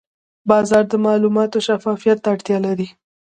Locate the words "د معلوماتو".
0.89-1.57